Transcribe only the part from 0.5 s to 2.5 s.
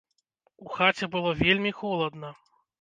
У хаце было вельмі холадна.